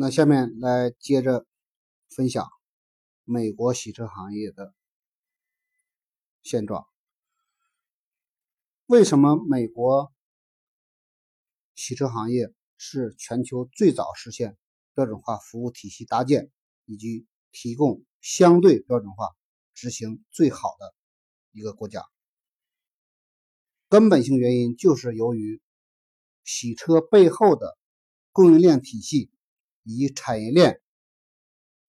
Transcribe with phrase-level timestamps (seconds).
[0.00, 1.44] 那下面来接着
[2.08, 2.48] 分享
[3.24, 4.72] 美国洗车行业的
[6.44, 6.86] 现状。
[8.86, 10.12] 为什么美国
[11.74, 14.56] 洗车行业是全球最早实现
[14.94, 16.48] 标准化服务体系搭建
[16.84, 19.26] 以及提供相对标准化
[19.74, 20.94] 执行最好的
[21.50, 22.04] 一个国家？
[23.88, 25.60] 根本性原因就是由于
[26.44, 27.76] 洗车背后的
[28.30, 29.32] 供应链体系。
[29.96, 30.82] 以产业链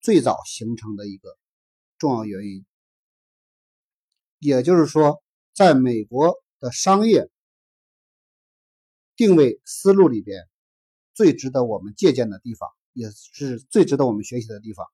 [0.00, 1.36] 最早形成的一个
[1.98, 2.64] 重要原因，
[4.38, 7.28] 也就是说，在美国的商业
[9.16, 10.48] 定位思路里边，
[11.12, 14.86] 最值得我们借鉴的地方，也是最值得我们学习的地方，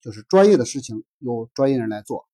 [0.00, 2.28] 就是专业的事情由专业人来做。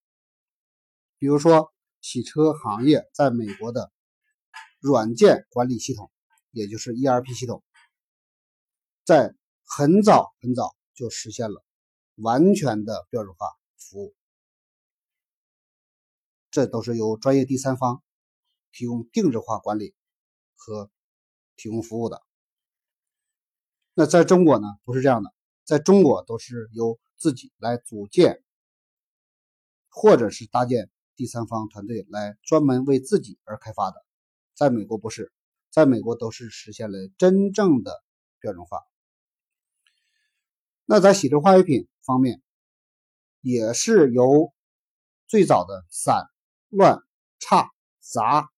[1.18, 3.92] 比如说，洗车行业在美国的
[4.80, 6.10] 软件管理系统，
[6.50, 7.62] 也就是 ERP 系统，
[9.04, 9.34] 在
[9.74, 11.64] 很早很早就实现了
[12.16, 13.46] 完全的标准化
[13.78, 14.14] 服务，
[16.50, 18.02] 这都是由专业第三方
[18.70, 19.94] 提供定制化管理
[20.56, 20.90] 和
[21.56, 22.22] 提供服务的。
[23.94, 25.32] 那在中国呢，不是这样的，
[25.64, 28.44] 在中国都是由自己来组建
[29.88, 34.04] 或者是搭建第三方团队来专门为自己而开发的。
[34.52, 35.32] 在美国不是，
[35.70, 38.04] 在美国都是实现了真正的
[38.38, 38.82] 标准化。
[40.94, 42.42] 那在洗车化学品方面，
[43.40, 44.52] 也是由
[45.26, 46.26] 最早的散
[46.68, 46.98] 乱
[47.38, 48.50] 差杂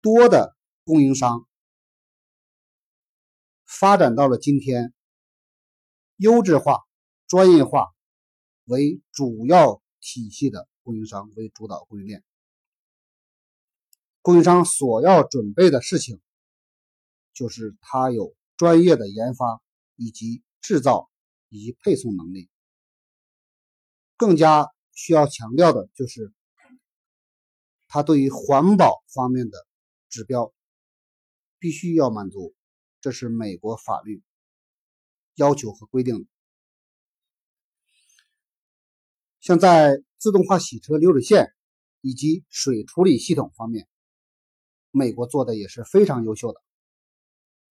[0.00, 1.48] 多的供应商，
[3.64, 4.94] 发展到了今天
[6.14, 6.78] 优质化、
[7.26, 7.88] 专业化
[8.66, 12.22] 为主要体系的供应商为主导供应链。
[14.22, 16.20] 供应商所要准备的事情，
[17.34, 19.60] 就是他有专业的研发
[19.96, 21.07] 以及制造。
[21.48, 22.48] 以及配送能力，
[24.16, 26.32] 更加需要强调的就是，
[27.86, 29.66] 它对于环保方面的
[30.08, 30.52] 指标
[31.58, 32.54] 必须要满足，
[33.00, 34.22] 这是美国法律
[35.34, 36.26] 要求和规定的。
[39.40, 41.54] 像在自动化洗车流水线
[42.02, 43.88] 以及水处理系统方面，
[44.90, 46.60] 美国做的也是非常优秀的。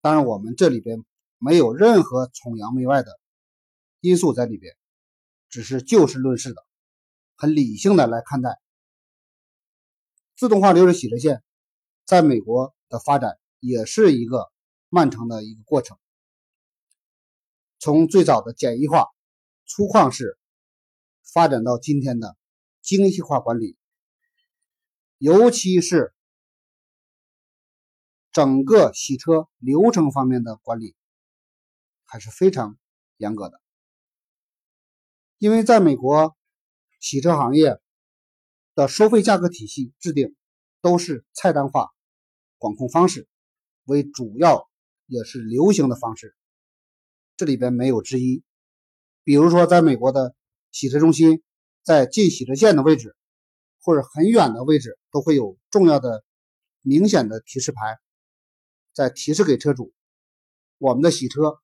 [0.02, 1.06] 当然，我们这里边
[1.38, 3.20] 没有任何崇洋媚外的。
[4.00, 4.76] 因素在里边，
[5.50, 6.66] 只是就事论事的，
[7.36, 8.60] 很理性的来看待。
[10.36, 11.44] 自动化流水洗车线
[12.06, 14.52] 在美国的发展也是一个
[14.90, 15.98] 漫长的一个过程，
[17.80, 19.08] 从最早的简易化、
[19.66, 20.38] 粗犷式，
[21.24, 22.38] 发展到今天的
[22.82, 23.76] 精细化管理，
[25.18, 26.14] 尤其是
[28.32, 30.96] 整个洗车流程方面的管理，
[32.06, 32.78] 还是非常
[33.18, 33.60] 严格的。
[35.40, 36.36] 因为在美国，
[37.00, 37.80] 洗车行业
[38.74, 40.36] 的收费价格体系制定
[40.82, 41.90] 都是菜单化
[42.58, 43.28] 管控方式
[43.86, 44.68] 为主要
[45.06, 46.36] 也是流行的方式，
[47.36, 48.44] 这里边没有之一。
[49.24, 50.36] 比如说，在美国的
[50.72, 51.44] 洗车中心，
[51.84, 53.16] 在进洗车线的位置
[53.80, 56.24] 或者很远的位置，都会有重要的、
[56.82, 58.00] 明显的提示牌，
[58.92, 59.94] 在提示给车主，
[60.80, 61.60] 我们的洗车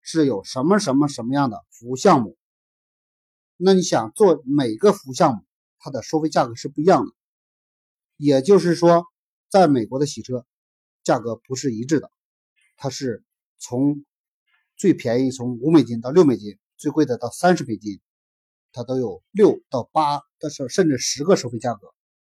[0.00, 2.38] 是有什么什么什么样的服务项目。
[3.64, 5.44] 那你想做每个服务项目，
[5.78, 7.12] 它的收费价格是不一样的，
[8.16, 9.04] 也就是说，
[9.48, 10.44] 在美国的洗车
[11.04, 12.10] 价格不是一致的，
[12.76, 13.22] 它是
[13.58, 14.04] 从
[14.76, 18.00] 最便宜从五美金到六美金，最贵的到三十美金，
[18.72, 21.94] 它都有六到八，的是甚至十个收费价格。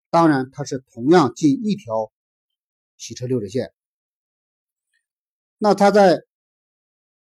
[0.10, 2.12] 当然，它是同样进一条
[2.98, 3.72] 洗车流水线，
[5.58, 6.24] 那它在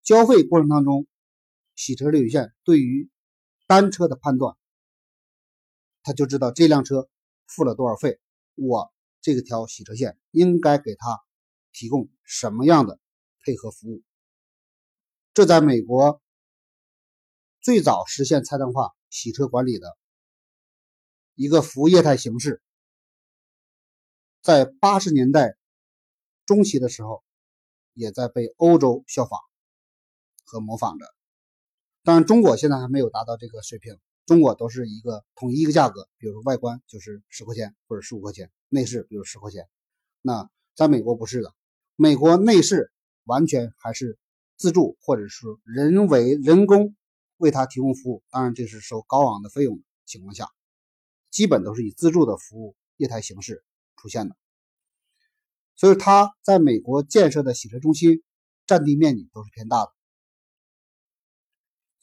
[0.02, 1.06] 交费过程当中，
[1.75, 3.08] 洗车流水线对于
[3.74, 4.56] 单车的判断，
[6.04, 7.10] 他就知道这辆车
[7.48, 8.20] 付了多少费，
[8.54, 11.20] 我这个条洗车线应该给他
[11.72, 13.00] 提供什么样的
[13.40, 14.04] 配合服务。
[15.34, 16.22] 这在美国
[17.62, 19.98] 最早实现菜单化洗车管理的
[21.34, 22.62] 一个服务业态形式，
[24.44, 25.58] 在八十年代
[26.46, 27.24] 中期的时候，
[27.94, 29.40] 也在被欧洲效仿
[30.46, 31.12] 和模仿着。
[32.04, 33.98] 当然，中国现在还没有达到这个水平。
[34.26, 39.68] 中国都是一个统一一个价格，比如说外观就是十块钱或者十五块钱，内饰比如十块钱。
[40.22, 41.54] 那在美国不是的，
[41.96, 42.92] 美国内饰
[43.26, 44.18] 完全还是
[44.58, 46.96] 自助或者是人为人工
[47.38, 48.24] 为他提供服务。
[48.30, 50.48] 当然这是收高昂的费用的情况下，
[51.30, 53.64] 基本都是以自助的服务业态形式
[53.98, 54.36] 出现的。
[55.76, 58.24] 所以他在美国建设的洗车中心
[58.66, 59.92] 占地面积都是偏大的。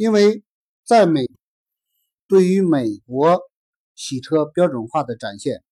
[0.00, 0.43] 因为
[0.82, 1.31] 在美，
[2.26, 3.43] 对于美国
[3.94, 5.62] 洗车标准化的展现，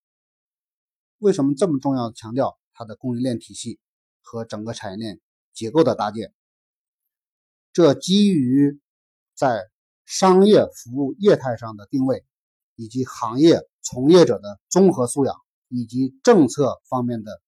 [1.16, 2.12] 为什么这么重要？
[2.12, 3.80] 强调它的供应链体系
[4.20, 5.18] 和整个产业链
[5.54, 6.34] 结构的搭建，
[7.72, 8.78] 这基于
[9.34, 9.70] 在
[10.04, 12.22] 商业服务业态上的定位，
[12.74, 15.34] 以及行业从业者的综合素养，
[15.68, 17.40] 以及政策方面的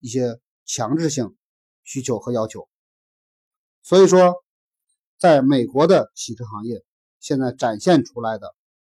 [0.00, 1.36] 一些强制性
[1.84, 2.70] 需求和要求。
[3.82, 4.42] 所以说，
[5.18, 6.84] 在美国的洗车行业，
[7.18, 8.54] 现在展现出来的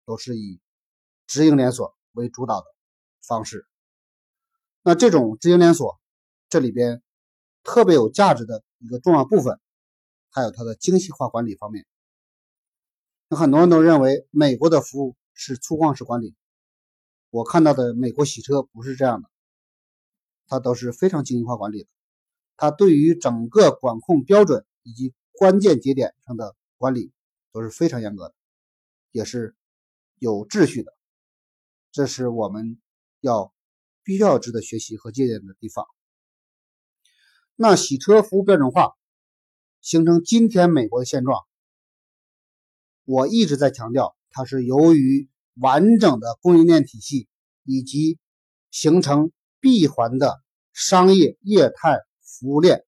[0.06, 0.60] 都是以
[1.26, 2.68] 直营连锁为主导的
[3.22, 3.66] 方式。
[4.84, 5.98] 那这种直营连锁，
[6.50, 7.02] 这里边
[7.64, 9.62] 特别有价值的一个重要部分，
[10.30, 11.86] 还有它的精细化管理方面。
[13.30, 16.36] 那很多人都认为美国的服务是粗犷式管理，
[17.30, 19.30] 我看到的美国洗车不是这样的，
[20.48, 21.90] 它都是非常精细化管理的。
[22.58, 27.12] 它对于整个管控标准以及关键节点上的管理
[27.52, 28.36] 都是非常严格的，
[29.12, 29.56] 也是
[30.18, 30.94] 有秩序的。
[31.92, 32.80] 这是我们
[33.20, 33.54] 要
[34.04, 35.86] 必须要值得学习和借鉴的地方。
[37.56, 38.94] 那洗车服务标准化
[39.82, 41.46] 形成今天美国的现状，
[43.06, 47.28] 我一直在强调，它是由于完整的供应链体系
[47.64, 48.20] 以及
[48.72, 50.42] 形成闭环的
[50.74, 52.00] 商业业态。
[52.22, 52.86] 服务链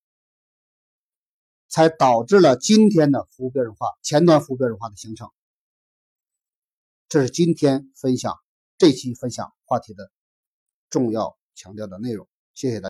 [1.71, 5.29] 才导致了今天的服务标准化、前端服务标准化的形成。
[7.07, 8.38] 这是今天分享
[8.77, 10.12] 这期分享话题的
[10.89, 12.27] 重要强调的内容。
[12.53, 12.79] 谢谢大家。